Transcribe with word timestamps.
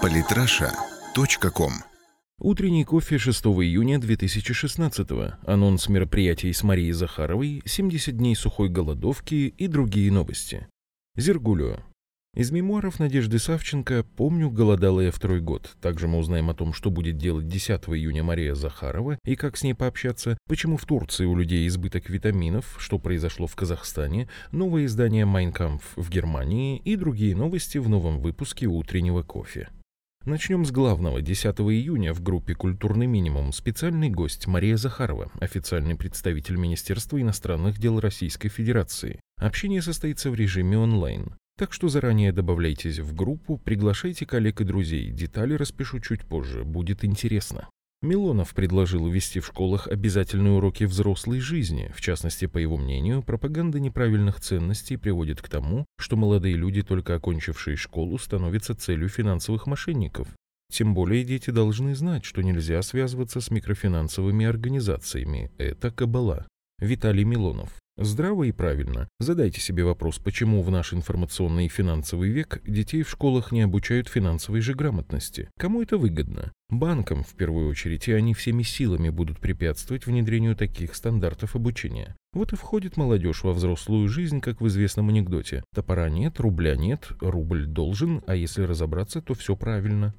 Политраша.ком 0.00 1.72
Утренний 2.38 2.84
кофе 2.84 3.18
6 3.18 3.44
июня 3.44 3.98
2016 4.00 5.08
Анонс 5.46 5.88
мероприятий 5.88 6.52
с 6.52 6.62
Марией 6.62 6.92
Захаровой, 6.92 7.62
70 7.64 8.16
дней 8.16 8.34
сухой 8.34 8.68
голодовки 8.68 9.54
и 9.56 9.66
другие 9.68 10.10
новости. 10.10 10.66
Зергулио. 11.16 11.80
Из 12.34 12.50
мемуаров 12.50 12.98
Надежды 12.98 13.38
Савченко 13.38 14.06
«Помню, 14.16 14.48
голодала 14.48 15.02
я 15.02 15.10
второй 15.10 15.42
год». 15.42 15.76
Также 15.82 16.08
мы 16.08 16.16
узнаем 16.16 16.48
о 16.48 16.54
том, 16.54 16.72
что 16.72 16.90
будет 16.90 17.18
делать 17.18 17.46
10 17.46 17.70
июня 17.90 18.22
Мария 18.22 18.54
Захарова 18.54 19.18
и 19.26 19.36
как 19.36 19.58
с 19.58 19.62
ней 19.62 19.74
пообщаться, 19.74 20.38
почему 20.48 20.78
в 20.78 20.86
Турции 20.86 21.26
у 21.26 21.36
людей 21.36 21.66
избыток 21.68 22.08
витаминов, 22.08 22.76
что 22.78 22.98
произошло 22.98 23.46
в 23.46 23.54
Казахстане, 23.54 24.30
новое 24.50 24.86
издание 24.86 25.26
«Майнкамф» 25.26 25.92
в 25.94 26.08
Германии 26.08 26.78
и 26.78 26.96
другие 26.96 27.36
новости 27.36 27.76
в 27.76 27.90
новом 27.90 28.18
выпуске 28.20 28.66
«Утреннего 28.66 29.22
кофе». 29.22 29.68
Начнем 30.24 30.64
с 30.64 30.70
главного. 30.70 31.20
10 31.20 31.44
июня 31.44 32.14
в 32.14 32.22
группе 32.22 32.54
«Культурный 32.54 33.06
минимум» 33.06 33.52
специальный 33.52 34.08
гость 34.08 34.46
Мария 34.46 34.78
Захарова, 34.78 35.30
официальный 35.38 35.96
представитель 35.96 36.56
Министерства 36.56 37.20
иностранных 37.20 37.78
дел 37.78 38.00
Российской 38.00 38.48
Федерации. 38.48 39.20
Общение 39.36 39.82
состоится 39.82 40.30
в 40.30 40.34
режиме 40.34 40.78
онлайн. 40.78 41.34
Так 41.58 41.72
что 41.72 41.88
заранее 41.88 42.32
добавляйтесь 42.32 42.98
в 42.98 43.14
группу, 43.14 43.58
приглашайте 43.58 44.26
коллег 44.26 44.60
и 44.60 44.64
друзей. 44.64 45.10
Детали 45.10 45.54
распишу 45.54 46.00
чуть 46.00 46.24
позже, 46.24 46.64
будет 46.64 47.04
интересно. 47.04 47.68
Милонов 48.02 48.52
предложил 48.52 49.06
ввести 49.06 49.38
в 49.38 49.46
школах 49.46 49.86
обязательные 49.86 50.54
уроки 50.54 50.82
взрослой 50.84 51.38
жизни. 51.38 51.92
В 51.94 52.00
частности, 52.00 52.46
по 52.46 52.58
его 52.58 52.76
мнению, 52.76 53.22
пропаганда 53.22 53.78
неправильных 53.78 54.40
ценностей 54.40 54.96
приводит 54.96 55.40
к 55.40 55.48
тому, 55.48 55.84
что 55.98 56.16
молодые 56.16 56.56
люди, 56.56 56.82
только 56.82 57.14
окончившие 57.14 57.76
школу, 57.76 58.18
становятся 58.18 58.74
целью 58.74 59.08
финансовых 59.08 59.68
мошенников. 59.68 60.28
Тем 60.72 60.94
более 60.94 61.22
дети 61.22 61.50
должны 61.50 61.94
знать, 61.94 62.24
что 62.24 62.42
нельзя 62.42 62.82
связываться 62.82 63.40
с 63.40 63.52
микрофинансовыми 63.52 64.46
организациями. 64.46 65.52
Это 65.58 65.92
кабала. 65.92 66.48
Виталий 66.80 67.24
Милонов. 67.24 67.81
Здраво 67.98 68.44
и 68.44 68.52
правильно. 68.52 69.06
Задайте 69.20 69.60
себе 69.60 69.84
вопрос, 69.84 70.18
почему 70.18 70.62
в 70.62 70.70
наш 70.70 70.94
информационный 70.94 71.66
и 71.66 71.68
финансовый 71.68 72.30
век 72.30 72.62
детей 72.66 73.02
в 73.02 73.10
школах 73.10 73.52
не 73.52 73.60
обучают 73.60 74.08
финансовой 74.08 74.62
же 74.62 74.72
грамотности. 74.72 75.50
Кому 75.58 75.82
это 75.82 75.98
выгодно? 75.98 76.52
Банкам, 76.70 77.22
в 77.22 77.34
первую 77.34 77.68
очередь, 77.68 78.08
и 78.08 78.12
они 78.12 78.32
всеми 78.32 78.62
силами 78.62 79.10
будут 79.10 79.40
препятствовать 79.40 80.06
внедрению 80.06 80.56
таких 80.56 80.94
стандартов 80.94 81.54
обучения. 81.54 82.16
Вот 82.32 82.54
и 82.54 82.56
входит 82.56 82.96
молодежь 82.96 83.44
во 83.44 83.52
взрослую 83.52 84.08
жизнь, 84.08 84.40
как 84.40 84.62
в 84.62 84.68
известном 84.68 85.10
анекдоте. 85.10 85.62
Топора 85.74 86.08
нет, 86.08 86.40
рубля 86.40 86.76
нет, 86.76 87.08
рубль 87.20 87.66
должен, 87.66 88.22
а 88.26 88.34
если 88.34 88.62
разобраться, 88.62 89.20
то 89.20 89.34
все 89.34 89.54
правильно. 89.54 90.14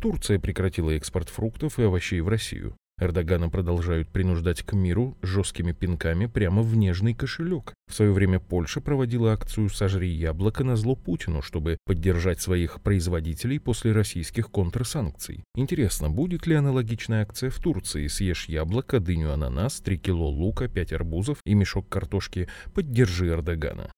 Турция 0.00 0.38
прекратила 0.38 0.90
экспорт 0.90 1.28
фруктов 1.28 1.80
и 1.80 1.82
овощей 1.82 2.20
в 2.20 2.28
Россию. 2.28 2.76
Эрдогана 2.98 3.50
продолжают 3.50 4.08
принуждать 4.08 4.62
к 4.62 4.72
миру 4.72 5.18
жесткими 5.20 5.72
пинками 5.72 6.24
прямо 6.24 6.62
в 6.62 6.74
нежный 6.76 7.12
кошелек. 7.12 7.74
В 7.90 7.94
свое 7.94 8.10
время 8.10 8.40
Польша 8.40 8.80
проводила 8.80 9.34
акцию 9.34 9.68
«Сожри 9.68 10.08
яблоко» 10.08 10.64
на 10.64 10.76
зло 10.76 10.96
Путину, 10.96 11.42
чтобы 11.42 11.76
поддержать 11.84 12.40
своих 12.40 12.80
производителей 12.80 13.60
после 13.60 13.92
российских 13.92 14.50
контрсанкций. 14.50 15.44
Интересно, 15.54 16.08
будет 16.08 16.46
ли 16.46 16.54
аналогичная 16.54 17.22
акция 17.22 17.50
в 17.50 17.60
Турции 17.60 18.06
«Съешь 18.06 18.48
яблоко, 18.48 18.98
дыню 18.98 19.30
ананас, 19.30 19.80
3 19.80 19.98
кило 19.98 20.30
лука, 20.30 20.66
5 20.66 20.94
арбузов 20.94 21.38
и 21.44 21.52
мешок 21.52 21.90
картошки, 21.90 22.48
поддержи 22.72 23.28
Эрдогана». 23.28 23.92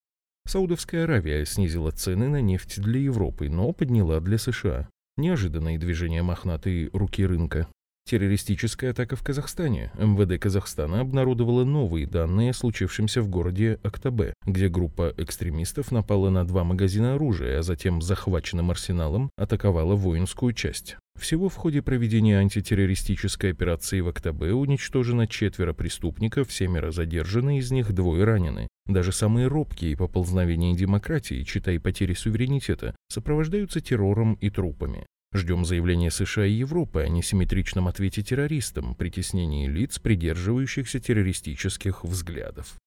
Саудовская 0.45 1.05
Аравия 1.05 1.45
снизила 1.45 1.91
цены 1.91 2.27
на 2.27 2.41
нефть 2.41 2.81
для 2.81 2.99
Европы, 2.99 3.49
но 3.49 3.71
подняла 3.71 4.19
для 4.19 4.37
США. 4.37 4.89
Неожиданные 5.15 5.77
движения 5.77 6.21
мохнатой 6.21 6.89
руки 6.91 7.25
рынка. 7.25 7.67
Террористическая 8.09 8.89
атака 8.89 9.15
в 9.15 9.21
Казахстане. 9.21 9.91
МВД 9.95 10.41
Казахстана 10.41 11.01
обнародовала 11.01 11.63
новые 11.63 12.07
данные 12.07 12.49
о 12.49 12.53
случившемся 12.53 13.21
в 13.21 13.29
городе 13.29 13.79
Актабе, 13.83 14.33
где 14.47 14.67
группа 14.67 15.13
экстремистов 15.15 15.91
напала 15.91 16.31
на 16.31 16.43
два 16.43 16.63
магазина 16.63 17.13
оружия, 17.13 17.59
а 17.59 17.61
затем 17.61 18.01
захваченным 18.01 18.71
арсеналом 18.71 19.29
атаковала 19.37 19.93
воинскую 19.93 20.53
часть. 20.53 20.97
Всего 21.19 21.49
в 21.49 21.55
ходе 21.55 21.83
проведения 21.83 22.39
антитеррористической 22.39 23.51
операции 23.51 23.99
в 23.99 24.07
Актабе 24.07 24.53
уничтожено 24.53 25.27
четверо 25.27 25.73
преступников, 25.73 26.51
семеро 26.51 26.89
задержаны, 26.89 27.59
из 27.59 27.69
них 27.69 27.93
двое 27.93 28.23
ранены. 28.23 28.67
Даже 28.87 29.11
самые 29.11 29.45
робкие 29.45 29.95
поползновения 29.95 30.75
демократии, 30.75 31.43
читай 31.43 31.79
потери 31.79 32.15
суверенитета, 32.15 32.95
сопровождаются 33.07 33.81
террором 33.81 34.33
и 34.41 34.49
трупами. 34.49 35.05
Ждем 35.31 35.63
заявления 35.63 36.09
США 36.09 36.45
и 36.45 36.53
Европы 36.53 37.01
о 37.01 37.07
несимметричном 37.07 37.87
ответе 37.87 38.23
террористам, 38.23 38.95
притеснении 38.95 39.67
лиц, 39.67 39.99
придерживающихся 39.99 40.99
террористических 40.99 42.03
взглядов. 42.03 42.77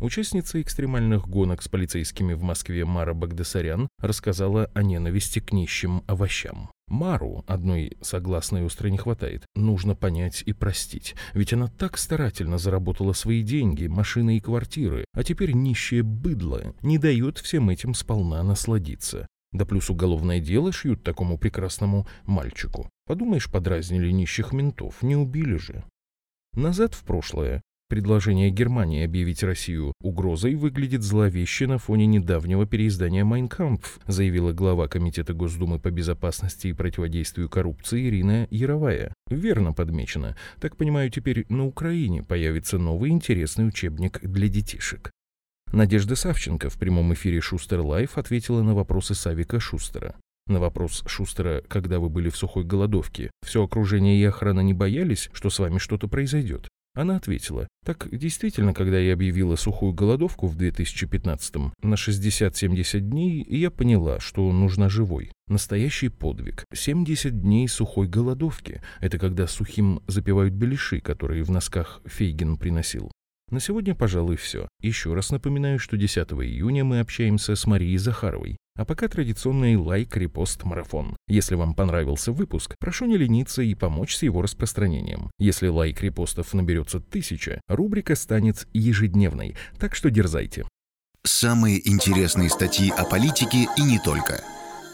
Участница 0.00 0.62
экстремальных 0.62 1.28
гонок 1.28 1.62
с 1.62 1.68
полицейскими 1.68 2.32
в 2.32 2.42
Москве 2.42 2.86
Мара 2.86 3.12
Багдасарян 3.12 3.88
рассказала 3.98 4.70
о 4.72 4.82
ненависти 4.82 5.40
к 5.40 5.52
нищим 5.52 6.04
овощам. 6.06 6.70
Мару 6.88 7.44
одной 7.46 7.98
согласной 8.00 8.64
остро 8.64 8.88
не 8.88 8.96
хватает. 8.96 9.44
Нужно 9.54 9.94
понять 9.94 10.42
и 10.46 10.54
простить. 10.54 11.14
Ведь 11.34 11.52
она 11.52 11.66
так 11.66 11.98
старательно 11.98 12.56
заработала 12.56 13.12
свои 13.12 13.42
деньги, 13.42 13.88
машины 13.88 14.38
и 14.38 14.40
квартиры, 14.40 15.04
а 15.12 15.22
теперь 15.22 15.52
нищее 15.52 16.02
быдло 16.02 16.74
не 16.82 16.96
дает 16.96 17.38
всем 17.38 17.68
этим 17.68 17.92
сполна 17.92 18.42
насладиться. 18.42 19.26
Да 19.52 19.64
плюс 19.64 19.90
уголовное 19.90 20.40
дело 20.40 20.72
шьют 20.72 21.02
такому 21.02 21.38
прекрасному 21.38 22.06
мальчику. 22.24 22.88
Подумаешь, 23.06 23.50
подразнили 23.50 24.10
нищих 24.10 24.52
ментов, 24.52 25.02
не 25.02 25.16
убили 25.16 25.56
же. 25.56 25.84
Назад 26.54 26.94
в 26.94 27.04
прошлое. 27.04 27.62
Предложение 27.90 28.50
Германии 28.50 29.04
объявить 29.04 29.42
Россию 29.42 29.94
угрозой 30.00 30.54
выглядит 30.54 31.02
зловеще 31.02 31.66
на 31.66 31.78
фоне 31.78 32.06
недавнего 32.06 32.64
переиздания 32.64 33.24
«Майнкампф», 33.24 33.98
заявила 34.06 34.52
глава 34.52 34.86
Комитета 34.86 35.34
Госдумы 35.34 35.80
по 35.80 35.90
безопасности 35.90 36.68
и 36.68 36.72
противодействию 36.72 37.48
коррупции 37.48 38.06
Ирина 38.06 38.46
Яровая. 38.52 39.12
Верно 39.28 39.72
подмечено. 39.72 40.36
Так 40.60 40.76
понимаю, 40.76 41.10
теперь 41.10 41.46
на 41.48 41.66
Украине 41.66 42.22
появится 42.22 42.78
новый 42.78 43.10
интересный 43.10 43.66
учебник 43.66 44.20
для 44.22 44.48
детишек. 44.48 45.10
Надежда 45.72 46.16
Савченко 46.16 46.68
в 46.68 46.78
прямом 46.78 47.14
эфире 47.14 47.40
«Шустер 47.40 47.80
Live» 47.80 48.18
ответила 48.18 48.60
на 48.62 48.74
вопросы 48.74 49.14
Савика 49.14 49.60
Шустера. 49.60 50.16
На 50.48 50.58
вопрос 50.58 51.04
Шустера, 51.06 51.62
когда 51.68 52.00
вы 52.00 52.08
были 52.08 52.28
в 52.28 52.36
сухой 52.36 52.64
голодовке, 52.64 53.30
все 53.46 53.62
окружение 53.62 54.20
и 54.20 54.24
охрана 54.24 54.60
не 54.60 54.74
боялись, 54.74 55.30
что 55.32 55.48
с 55.48 55.60
вами 55.60 55.78
что-то 55.78 56.08
произойдет? 56.08 56.66
Она 56.92 57.14
ответила, 57.14 57.68
так 57.86 58.08
действительно, 58.10 58.74
когда 58.74 58.98
я 58.98 59.12
объявила 59.12 59.54
сухую 59.54 59.92
голодовку 59.92 60.48
в 60.48 60.56
2015-м 60.56 61.72
на 61.82 61.94
60-70 61.94 62.98
дней, 62.98 63.46
я 63.48 63.70
поняла, 63.70 64.18
что 64.18 64.50
нужна 64.50 64.88
живой. 64.88 65.30
Настоящий 65.46 66.08
подвиг. 66.08 66.64
70 66.74 67.42
дней 67.42 67.68
сухой 67.68 68.08
голодовки. 68.08 68.82
Это 69.00 69.20
когда 69.20 69.46
сухим 69.46 70.02
запивают 70.08 70.52
беляши, 70.52 71.00
которые 71.00 71.44
в 71.44 71.50
носках 71.52 72.00
Фейгин 72.06 72.56
приносил. 72.56 73.12
На 73.50 73.58
сегодня, 73.58 73.96
пожалуй, 73.96 74.36
все. 74.36 74.68
Еще 74.80 75.12
раз 75.12 75.30
напоминаю, 75.30 75.80
что 75.80 75.96
10 75.96 76.16
июня 76.32 76.84
мы 76.84 77.00
общаемся 77.00 77.56
с 77.56 77.66
Марией 77.66 77.96
Захаровой. 77.96 78.56
А 78.76 78.84
пока 78.84 79.08
традиционный 79.08 79.76
лайк, 79.76 80.16
репост, 80.16 80.62
марафон. 80.62 81.16
Если 81.26 81.56
вам 81.56 81.74
понравился 81.74 82.30
выпуск, 82.30 82.76
прошу 82.78 83.06
не 83.06 83.16
лениться 83.16 83.60
и 83.62 83.74
помочь 83.74 84.14
с 84.14 84.22
его 84.22 84.40
распространением. 84.40 85.30
Если 85.38 85.66
лайк 85.66 86.00
репостов 86.00 86.54
наберется 86.54 87.00
тысяча, 87.00 87.60
рубрика 87.68 88.14
станет 88.14 88.68
ежедневной, 88.72 89.56
так 89.78 89.96
что 89.96 90.10
дерзайте. 90.10 90.64
Самые 91.24 91.86
интересные 91.86 92.48
статьи 92.48 92.90
о 92.96 93.04
политике 93.04 93.66
и 93.76 93.82
не 93.82 93.98
только. 93.98 94.42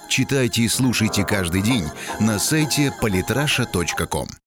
Читайте 0.09 0.62
и 0.62 0.69
слушайте 0.69 1.25
каждый 1.25 1.62
день 1.62 1.85
на 2.20 2.38
сайте 2.38 2.93
polytrasha.com. 3.03 4.29